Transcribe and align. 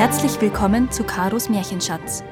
Herzlich 0.00 0.40
willkommen 0.40 0.90
zu 0.90 1.04
Karos 1.04 1.50
Märchenschatz, 1.50 2.24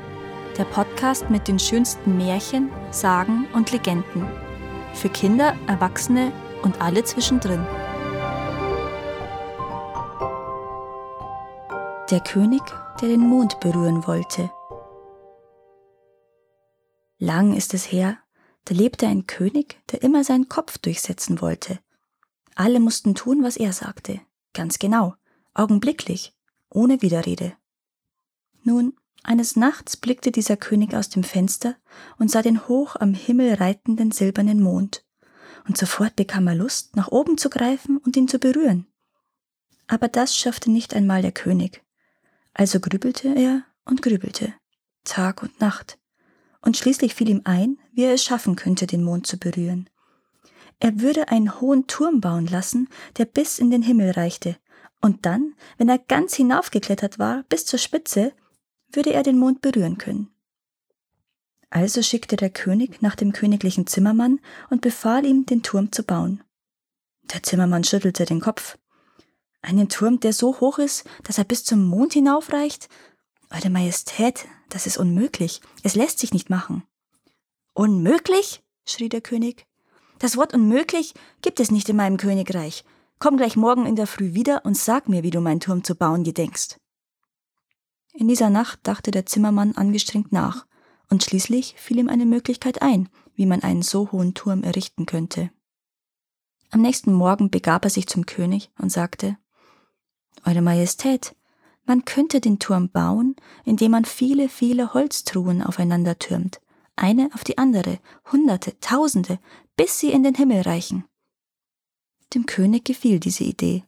der 0.56 0.64
Podcast 0.64 1.28
mit 1.28 1.48
den 1.48 1.58
schönsten 1.58 2.16
Märchen, 2.16 2.70
Sagen 2.90 3.46
und 3.52 3.72
Legenden. 3.72 4.26
Für 4.94 5.10
Kinder, 5.10 5.54
Erwachsene 5.66 6.32
und 6.62 6.80
alle 6.80 7.04
zwischendrin. 7.04 7.62
Der 12.10 12.20
König, 12.20 12.62
der 13.02 13.10
den 13.10 13.20
Mond 13.20 13.60
berühren 13.60 14.06
wollte. 14.06 14.50
Lang 17.18 17.54
ist 17.54 17.74
es 17.74 17.92
her, 17.92 18.16
da 18.64 18.74
lebte 18.74 19.06
ein 19.06 19.26
König, 19.26 19.78
der 19.92 20.02
immer 20.02 20.24
seinen 20.24 20.48
Kopf 20.48 20.78
durchsetzen 20.78 21.42
wollte. 21.42 21.80
Alle 22.54 22.80
mussten 22.80 23.14
tun, 23.14 23.42
was 23.42 23.58
er 23.58 23.74
sagte, 23.74 24.22
ganz 24.54 24.78
genau, 24.78 25.16
augenblicklich, 25.52 26.32
ohne 26.70 27.02
Widerrede. 27.02 27.56
Nun, 28.62 28.94
eines 29.22 29.56
Nachts 29.56 29.96
blickte 29.96 30.30
dieser 30.30 30.56
König 30.56 30.94
aus 30.94 31.08
dem 31.08 31.24
Fenster 31.24 31.76
und 32.18 32.30
sah 32.30 32.42
den 32.42 32.68
hoch 32.68 32.96
am 32.96 33.14
Himmel 33.14 33.54
reitenden 33.54 34.10
silbernen 34.10 34.60
Mond, 34.60 35.04
und 35.66 35.76
sofort 35.76 36.16
bekam 36.16 36.46
er 36.46 36.54
Lust, 36.54 36.96
nach 36.96 37.08
oben 37.08 37.36
zu 37.36 37.50
greifen 37.50 37.98
und 37.98 38.16
ihn 38.16 38.28
zu 38.28 38.38
berühren. 38.38 38.86
Aber 39.86 40.08
das 40.08 40.36
schaffte 40.36 40.70
nicht 40.70 40.94
einmal 40.94 41.22
der 41.22 41.32
König. 41.32 41.84
Also 42.54 42.80
grübelte 42.80 43.34
er 43.34 43.64
und 43.84 44.02
grübelte, 44.02 44.54
Tag 45.04 45.42
und 45.42 45.60
Nacht, 45.60 45.98
und 46.60 46.76
schließlich 46.76 47.14
fiel 47.14 47.28
ihm 47.28 47.42
ein, 47.44 47.78
wie 47.92 48.04
er 48.04 48.14
es 48.14 48.24
schaffen 48.24 48.56
könnte, 48.56 48.86
den 48.86 49.02
Mond 49.02 49.26
zu 49.26 49.38
berühren. 49.38 49.88
Er 50.80 51.00
würde 51.00 51.28
einen 51.28 51.60
hohen 51.60 51.86
Turm 51.86 52.20
bauen 52.20 52.46
lassen, 52.46 52.88
der 53.16 53.24
bis 53.24 53.58
in 53.58 53.70
den 53.70 53.82
Himmel 53.82 54.10
reichte, 54.12 54.56
und 55.00 55.26
dann, 55.26 55.54
wenn 55.76 55.88
er 55.88 55.98
ganz 55.98 56.34
hinaufgeklettert 56.34 57.18
war, 57.18 57.44
bis 57.48 57.66
zur 57.66 57.78
Spitze, 57.78 58.32
würde 58.90 59.12
er 59.12 59.22
den 59.22 59.38
Mond 59.38 59.60
berühren 59.60 59.98
können. 59.98 60.30
Also 61.70 62.02
schickte 62.02 62.36
der 62.36 62.50
König 62.50 63.02
nach 63.02 63.14
dem 63.14 63.32
königlichen 63.32 63.86
Zimmermann 63.86 64.40
und 64.70 64.80
befahl 64.80 65.26
ihm, 65.26 65.44
den 65.44 65.62
Turm 65.62 65.92
zu 65.92 66.02
bauen. 66.02 66.42
Der 67.34 67.42
Zimmermann 67.42 67.84
schüttelte 67.84 68.24
den 68.24 68.40
Kopf. 68.40 68.78
Einen 69.60 69.88
Turm, 69.88 70.20
der 70.20 70.32
so 70.32 70.60
hoch 70.60 70.78
ist, 70.78 71.04
dass 71.24 71.36
er 71.36 71.44
bis 71.44 71.64
zum 71.64 71.84
Mond 71.84 72.14
hinaufreicht? 72.14 72.88
Eure 73.50 73.70
Majestät, 73.70 74.46
das 74.70 74.86
ist 74.86 74.96
unmöglich. 74.96 75.60
Es 75.82 75.94
lässt 75.94 76.18
sich 76.18 76.32
nicht 76.32 76.48
machen. 76.48 76.84
Unmöglich? 77.74 78.62
schrie 78.86 79.08
der 79.08 79.20
König. 79.20 79.66
Das 80.18 80.36
Wort 80.36 80.54
unmöglich 80.54 81.14
gibt 81.42 81.60
es 81.60 81.70
nicht 81.70 81.88
in 81.88 81.96
meinem 81.96 82.16
Königreich. 82.16 82.84
Komm 83.18 83.36
gleich 83.36 83.56
morgen 83.56 83.84
in 83.84 83.96
der 83.96 84.06
Früh 84.06 84.34
wieder 84.34 84.64
und 84.64 84.76
sag 84.76 85.08
mir, 85.08 85.22
wie 85.24 85.30
du 85.30 85.40
meinen 85.40 85.60
Turm 85.60 85.82
zu 85.82 85.96
bauen 85.96 86.22
gedenkst. 86.22 86.78
In 88.12 88.28
dieser 88.28 88.50
Nacht 88.50 88.80
dachte 88.84 89.10
der 89.10 89.26
Zimmermann 89.26 89.72
angestrengt 89.72 90.32
nach, 90.32 90.66
und 91.10 91.24
schließlich 91.24 91.74
fiel 91.78 91.98
ihm 91.98 92.08
eine 92.08 92.26
Möglichkeit 92.26 92.82
ein, 92.82 93.08
wie 93.34 93.46
man 93.46 93.62
einen 93.62 93.82
so 93.82 94.12
hohen 94.12 94.34
Turm 94.34 94.62
errichten 94.62 95.06
könnte. 95.06 95.50
Am 96.70 96.82
nächsten 96.82 97.12
Morgen 97.12 97.50
begab 97.50 97.84
er 97.84 97.90
sich 97.90 98.06
zum 98.06 98.26
König 98.26 98.70
und 98.78 98.92
sagte 98.92 99.38
Eure 100.44 100.60
Majestät, 100.60 101.34
man 101.86 102.04
könnte 102.04 102.40
den 102.40 102.58
Turm 102.58 102.90
bauen, 102.90 103.34
indem 103.64 103.92
man 103.92 104.04
viele, 104.04 104.48
viele 104.50 104.92
Holztruhen 104.92 105.62
aufeinander 105.62 106.18
türmt, 106.18 106.60
eine 106.94 107.30
auf 107.32 107.42
die 107.42 107.56
andere, 107.56 107.98
Hunderte, 108.30 108.78
Tausende, 108.80 109.38
bis 109.76 109.98
sie 109.98 110.12
in 110.12 110.22
den 110.22 110.34
Himmel 110.34 110.60
reichen. 110.60 111.07
Dem 112.34 112.46
König 112.46 112.84
gefiel 112.84 113.20
diese 113.20 113.44
Idee. 113.44 113.84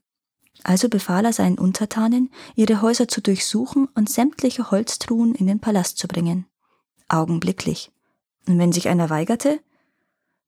Also 0.62 0.88
befahl 0.88 1.24
er 1.24 1.32
seinen 1.32 1.58
Untertanen, 1.58 2.30
ihre 2.54 2.82
Häuser 2.82 3.08
zu 3.08 3.20
durchsuchen 3.20 3.88
und 3.94 4.10
sämtliche 4.10 4.70
Holztruhen 4.70 5.34
in 5.34 5.46
den 5.46 5.60
Palast 5.60 5.98
zu 5.98 6.08
bringen. 6.08 6.46
Augenblicklich. 7.08 7.90
Und 8.46 8.58
wenn 8.58 8.72
sich 8.72 8.88
einer 8.88 9.10
weigerte? 9.10 9.60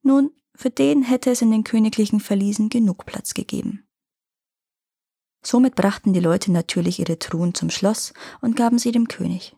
Nun, 0.03 0.31
für 0.55 0.71
den 0.71 1.03
hätte 1.03 1.31
es 1.31 1.43
in 1.43 1.51
den 1.51 1.65
königlichen 1.65 2.21
Verliesen 2.21 2.69
genug 2.69 3.07
Platz 3.07 3.35
gegeben. 3.35 3.85
Somit 5.43 5.75
brachten 5.75 6.13
die 6.13 6.21
Leute 6.21 6.53
natürlich 6.53 7.01
ihre 7.01 7.19
Truhen 7.19 7.55
zum 7.55 7.71
Schloss 7.71 8.13
und 8.41 8.55
gaben 8.55 8.79
sie 8.79 8.93
dem 8.93 9.09
König. 9.09 9.57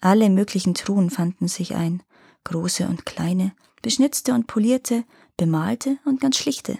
Alle 0.00 0.30
möglichen 0.30 0.74
Truhen 0.74 1.10
fanden 1.10 1.48
sich 1.48 1.74
ein, 1.74 2.02
große 2.44 2.86
und 2.86 3.04
kleine, 3.04 3.52
beschnitzte 3.82 4.32
und 4.32 4.46
polierte, 4.46 5.04
bemalte 5.36 5.98
und 6.04 6.20
ganz 6.20 6.36
schlichte. 6.36 6.78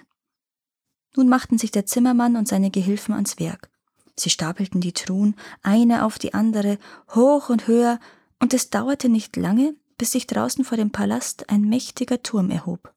Nun 1.17 1.29
machten 1.29 1.59
sich 1.59 1.71
der 1.71 1.87
Zimmermann 1.87 2.37
und 2.37 2.49
seine 2.49 2.71
Gehilfen 2.71 3.15
ans 3.15 3.39
Werk. 3.39 3.71
Sie 4.19 4.31
stapelten 4.31 4.81
die 4.81 4.93
Truhen 4.93 5.35
eine 5.63 6.05
auf 6.05 6.19
die 6.19 6.35
andere, 6.35 6.79
hoch 7.15 7.49
und 7.49 7.67
höher, 7.67 7.99
und 8.39 8.55
es 8.55 8.71
dauerte 8.71 9.09
nicht 9.09 9.37
lange, 9.37 9.75
bis 9.99 10.13
sich 10.13 10.27
draußen 10.27 10.65
vor 10.65 10.77
dem 10.77 10.91
Palast 10.91 11.49
ein 11.49 11.63
mächtiger 11.63 12.23
Turm 12.23 12.51
erhob. 12.51 12.93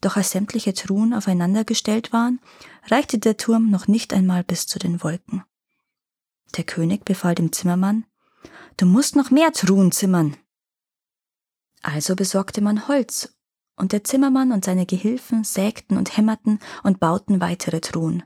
Doch 0.00 0.16
als 0.16 0.30
sämtliche 0.30 0.74
Truhen 0.74 1.14
aufeinandergestellt 1.14 2.12
waren, 2.12 2.40
reichte 2.86 3.18
der 3.18 3.36
Turm 3.36 3.70
noch 3.70 3.88
nicht 3.88 4.12
einmal 4.12 4.44
bis 4.44 4.66
zu 4.66 4.78
den 4.78 5.02
Wolken. 5.02 5.42
Der 6.56 6.64
König 6.64 7.04
befahl 7.04 7.34
dem 7.34 7.52
Zimmermann, 7.52 8.04
Du 8.76 8.84
musst 8.84 9.16
noch 9.16 9.30
mehr 9.30 9.52
Truhen 9.52 9.90
zimmern. 9.90 10.36
Also 11.82 12.14
besorgte 12.14 12.60
man 12.60 12.88
Holz 12.88 13.35
und 13.76 13.92
der 13.92 14.04
Zimmermann 14.04 14.52
und 14.52 14.64
seine 14.64 14.86
Gehilfen 14.86 15.44
sägten 15.44 15.96
und 15.96 16.16
hämmerten 16.16 16.58
und 16.82 17.00
bauten 17.00 17.40
weitere 17.40 17.80
Truhen. 17.80 18.22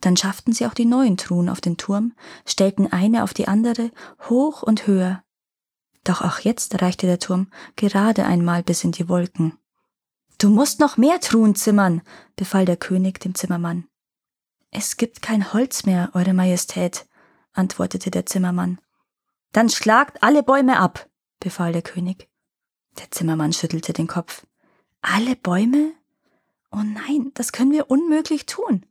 Dann 0.00 0.16
schafften 0.16 0.52
sie 0.52 0.66
auch 0.66 0.74
die 0.74 0.86
neuen 0.86 1.16
Truhen 1.16 1.48
auf 1.48 1.60
den 1.60 1.76
Turm, 1.76 2.14
stellten 2.46 2.90
eine 2.90 3.22
auf 3.22 3.34
die 3.34 3.48
andere, 3.48 3.90
hoch 4.28 4.62
und 4.62 4.86
höher. 4.86 5.22
Doch 6.04 6.22
auch 6.22 6.38
jetzt 6.38 6.80
reichte 6.80 7.06
der 7.06 7.18
Turm 7.18 7.48
gerade 7.76 8.24
einmal 8.24 8.62
bis 8.62 8.84
in 8.84 8.92
die 8.92 9.08
Wolken. 9.08 9.58
Du 10.38 10.48
musst 10.48 10.80
noch 10.80 10.96
mehr 10.96 11.20
Truhen 11.20 11.54
zimmern, 11.54 12.00
befahl 12.34 12.64
der 12.64 12.78
König 12.78 13.20
dem 13.20 13.34
Zimmermann. 13.34 13.86
Es 14.70 14.96
gibt 14.96 15.20
kein 15.20 15.52
Holz 15.52 15.84
mehr, 15.84 16.10
Eure 16.14 16.32
Majestät, 16.32 17.06
antwortete 17.52 18.10
der 18.10 18.24
Zimmermann. 18.24 18.80
Dann 19.52 19.68
schlagt 19.68 20.22
alle 20.22 20.42
Bäume 20.42 20.78
ab, 20.78 21.10
befahl 21.40 21.72
der 21.72 21.82
König. 21.82 22.30
Der 22.98 23.10
Zimmermann 23.10 23.52
schüttelte 23.52 23.92
den 23.92 24.06
Kopf. 24.06 24.46
Alle 25.02 25.34
Bäume? 25.34 25.92
Oh 26.70 26.82
nein, 26.82 27.30
das 27.34 27.52
können 27.52 27.72
wir 27.72 27.90
unmöglich 27.90 28.46
tun. 28.46 28.84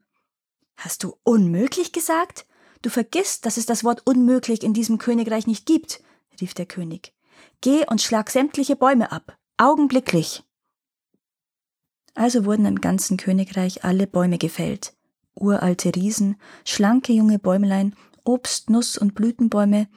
Hast 0.75 1.03
du 1.03 1.15
unmöglich 1.23 1.91
gesagt? 1.91 2.47
Du 2.81 2.89
vergisst, 2.89 3.45
dass 3.45 3.57
es 3.57 3.65
das 3.65 3.83
Wort 3.83 4.01
unmöglich 4.05 4.63
in 4.63 4.73
diesem 4.73 4.97
Königreich 4.97 5.45
nicht 5.45 5.65
gibt, 5.65 6.01
rief 6.41 6.53
der 6.53 6.65
König. 6.65 7.13
Geh 7.61 7.85
und 7.85 8.01
schlag 8.01 8.29
sämtliche 8.31 8.75
Bäume 8.75 9.11
ab, 9.11 9.37
augenblicklich. 9.57 10.43
Also 12.15 12.45
wurden 12.45 12.65
im 12.65 12.81
ganzen 12.81 13.17
Königreich 13.17 13.83
alle 13.83 14.07
Bäume 14.07 14.37
gefällt. 14.37 14.93
Uralte 15.35 15.93
Riesen, 15.95 16.37
schlanke 16.65 17.13
junge 17.13 17.39
Bäumlein, 17.39 17.95
Obst, 18.23 18.69
Nuss 18.69 18.97
und 18.97 19.15
Blütenbäume, 19.15 19.87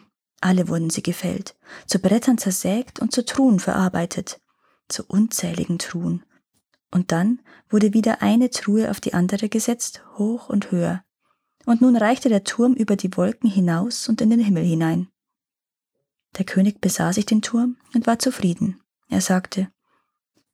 alle 0.41 0.69
wurden 0.69 0.91
sie 0.91 1.03
gefällt, 1.03 1.57
zu 1.87 2.01
Brettern 2.01 2.39
zersägt 2.39 3.01
und 3.01 3.13
zu 3.13 3.25
Truhen 3.25 3.61
verarbeitet 3.61 4.41
zu 4.93 5.05
unzähligen 5.05 5.79
Truhen. 5.79 6.25
Und 6.91 7.11
dann 7.11 7.41
wurde 7.69 7.95
wieder 7.95 8.23
eine 8.23 8.51
Truhe 8.51 8.91
auf 8.91 9.01
die 9.01 9.15
andere 9.15 9.49
gesetzt, 9.49 10.05
hoch 10.19 10.49
und 10.49 10.71
höher. 10.71 11.03
Und 11.65 11.81
nun 11.81 11.97
reichte 11.97 12.29
der 12.29 12.45
Turm 12.45 12.75
über 12.75 12.97
die 12.97 13.17
Wolken 13.17 13.49
hinaus 13.49 14.09
und 14.09 14.21
in 14.21 14.31
den 14.31 14.41
Himmel 14.41 14.65
hinein. 14.65 15.09
Der 16.39 16.45
König 16.45 16.81
besah 16.81 17.13
sich 17.13 17.27
den 17.27 17.43
Turm 17.43 17.77
und 17.95 18.07
war 18.07 18.19
zufrieden. 18.19 18.81
Er 19.09 19.21
sagte, 19.21 19.71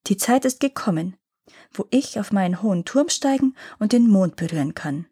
Die 0.06 0.16
Zeit 0.16 0.44
ist 0.44 0.60
gekommen, 0.60 1.16
wo 1.72 1.86
ich 1.90 2.18
auf 2.18 2.32
meinen 2.32 2.62
hohen 2.62 2.84
Turm 2.84 3.08
steigen 3.08 3.54
und 3.78 3.92
den 3.92 4.08
Mond 4.08 4.36
berühren 4.36 4.74
kann. 4.74 5.06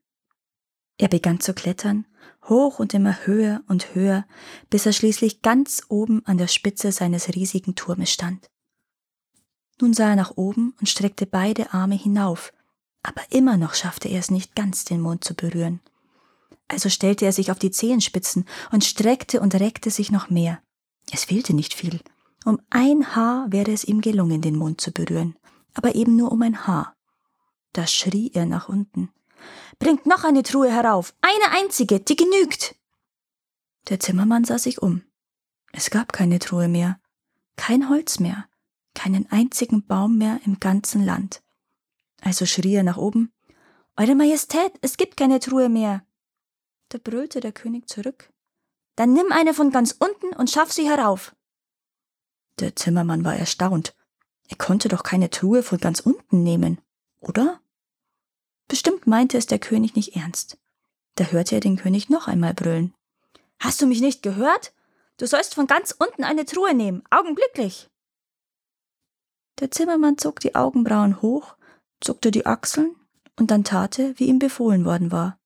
Er 0.98 1.08
begann 1.08 1.40
zu 1.40 1.54
klettern, 1.54 2.06
hoch 2.48 2.78
und 2.78 2.94
immer 2.94 3.26
höher 3.26 3.62
und 3.68 3.94
höher, 3.94 4.26
bis 4.70 4.86
er 4.86 4.92
schließlich 4.92 5.42
ganz 5.42 5.82
oben 5.88 6.24
an 6.24 6.38
der 6.38 6.48
Spitze 6.48 6.92
seines 6.92 7.34
riesigen 7.34 7.74
Turmes 7.74 8.10
stand. 8.10 8.48
Nun 9.80 9.92
sah 9.92 10.10
er 10.10 10.16
nach 10.16 10.36
oben 10.36 10.74
und 10.80 10.88
streckte 10.88 11.26
beide 11.26 11.72
Arme 11.72 11.94
hinauf, 11.94 12.52
aber 13.02 13.22
immer 13.30 13.56
noch 13.56 13.74
schaffte 13.74 14.08
er 14.08 14.18
es 14.18 14.30
nicht 14.30 14.54
ganz, 14.54 14.84
den 14.84 15.00
Mond 15.00 15.24
zu 15.24 15.34
berühren. 15.34 15.80
Also 16.68 16.88
stellte 16.88 17.24
er 17.24 17.32
sich 17.32 17.50
auf 17.50 17.58
die 17.58 17.70
Zehenspitzen 17.70 18.46
und 18.72 18.84
streckte 18.84 19.40
und 19.40 19.54
reckte 19.54 19.90
sich 19.90 20.10
noch 20.10 20.30
mehr. 20.30 20.60
Es 21.12 21.24
fehlte 21.24 21.54
nicht 21.54 21.74
viel. 21.74 22.00
Um 22.44 22.60
ein 22.70 23.14
Haar 23.14 23.46
wäre 23.50 23.72
es 23.72 23.84
ihm 23.84 24.00
gelungen, 24.00 24.40
den 24.40 24.56
Mond 24.56 24.80
zu 24.80 24.92
berühren, 24.92 25.36
aber 25.74 25.94
eben 25.94 26.16
nur 26.16 26.32
um 26.32 26.42
ein 26.42 26.66
Haar. 26.66 26.96
Da 27.72 27.86
schrie 27.86 28.30
er 28.34 28.46
nach 28.46 28.68
unten. 28.68 29.10
Bringt 29.78 30.06
noch 30.06 30.24
eine 30.24 30.42
Truhe 30.42 30.70
herauf, 30.70 31.14
eine 31.20 31.52
einzige, 31.52 32.00
die 32.00 32.16
genügt. 32.16 32.74
Der 33.88 34.00
Zimmermann 34.00 34.44
sah 34.44 34.58
sich 34.58 34.82
um. 34.82 35.02
Es 35.72 35.90
gab 35.90 36.12
keine 36.12 36.38
Truhe 36.38 36.68
mehr, 36.68 36.98
kein 37.56 37.88
Holz 37.88 38.18
mehr, 38.18 38.48
keinen 38.96 39.30
einzigen 39.30 39.86
Baum 39.86 40.18
mehr 40.18 40.40
im 40.44 40.58
ganzen 40.58 41.04
Land. 41.04 41.42
Also 42.22 42.46
schrie 42.46 42.74
er 42.74 42.82
nach 42.82 42.96
oben 42.96 43.32
Eure 43.96 44.14
Majestät, 44.14 44.72
es 44.80 44.96
gibt 44.96 45.16
keine 45.16 45.38
Truhe 45.38 45.68
mehr. 45.68 46.04
Da 46.88 46.98
brüllte 46.98 47.40
der 47.40 47.52
König 47.52 47.88
zurück 47.88 48.32
Dann 48.96 49.12
nimm 49.12 49.30
eine 49.30 49.54
von 49.54 49.70
ganz 49.70 49.92
unten 49.98 50.34
und 50.34 50.50
schaff 50.50 50.72
sie 50.72 50.88
herauf. 50.88 51.36
Der 52.58 52.74
Zimmermann 52.74 53.24
war 53.24 53.36
erstaunt. 53.36 53.94
Er 54.48 54.56
konnte 54.56 54.88
doch 54.88 55.02
keine 55.02 55.30
Truhe 55.30 55.62
von 55.62 55.78
ganz 55.78 56.00
unten 56.00 56.42
nehmen, 56.42 56.80
oder? 57.20 57.60
Bestimmt 58.68 59.06
meinte 59.06 59.38
es 59.38 59.46
der 59.46 59.58
König 59.58 59.94
nicht 59.94 60.16
ernst. 60.16 60.58
Da 61.14 61.24
hörte 61.24 61.54
er 61.54 61.60
den 61.60 61.76
König 61.76 62.08
noch 62.08 62.28
einmal 62.28 62.54
brüllen. 62.54 62.94
Hast 63.58 63.80
du 63.80 63.86
mich 63.86 64.00
nicht 64.00 64.22
gehört? 64.22 64.74
Du 65.16 65.26
sollst 65.26 65.54
von 65.54 65.66
ganz 65.66 65.92
unten 65.92 66.24
eine 66.24 66.44
Truhe 66.44 66.74
nehmen, 66.74 67.02
augenblicklich. 67.10 67.88
Der 69.60 69.70
Zimmermann 69.70 70.18
zog 70.18 70.40
die 70.40 70.54
Augenbrauen 70.54 71.22
hoch, 71.22 71.56
zuckte 72.00 72.30
die 72.30 72.46
Achseln 72.46 72.94
und 73.36 73.50
dann 73.50 73.64
tat 73.64 73.98
er, 73.98 74.18
wie 74.18 74.26
ihm 74.26 74.38
befohlen 74.38 74.84
worden 74.84 75.10
war. 75.10 75.38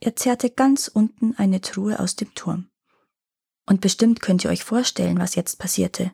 Er 0.00 0.16
zerrte 0.16 0.50
ganz 0.50 0.88
unten 0.88 1.34
eine 1.36 1.60
Truhe 1.60 1.98
aus 1.98 2.16
dem 2.16 2.34
Turm. 2.34 2.70
Und 3.66 3.80
bestimmt 3.80 4.20
könnt 4.20 4.44
ihr 4.44 4.50
euch 4.50 4.64
vorstellen, 4.64 5.18
was 5.18 5.34
jetzt 5.34 5.58
passierte. 5.58 6.12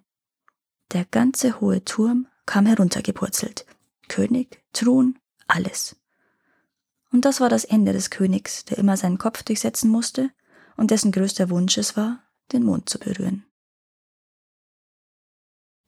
Der 0.93 1.05
ganze 1.05 1.61
hohe 1.61 1.85
Turm 1.85 2.29
kam 2.47 2.67
heruntergepurzelt. 2.67 3.67
König, 4.09 4.63
Thron, 4.73 5.19
alles. 5.47 5.97
Und 7.13 7.25
das 7.25 7.41
war 7.41 7.49
das 7.49 7.65
Ende 7.65 7.93
des 7.93 8.11
Königs, 8.11 8.65
der 8.65 8.79
immer 8.79 8.97
seinen 8.97 9.19
Kopf 9.19 9.43
durchsetzen 9.43 9.91
musste 9.91 10.31
und 10.77 10.91
dessen 10.91 11.13
größter 11.13 11.51
Wunsch 11.51 11.77
es 11.79 11.97
war, 11.97 12.23
den 12.53 12.65
Mond 12.65 12.89
zu 12.89 12.99
berühren. 12.99 13.45